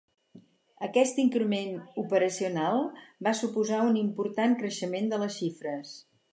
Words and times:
Aquest 0.87 1.19
increment 1.23 1.75
operacional 2.05 2.81
va 3.29 3.35
suposar 3.43 3.85
un 3.93 4.01
important 4.05 4.59
creixement 4.63 5.13
de 5.13 5.25
les 5.25 5.41
xifres. 5.41 5.97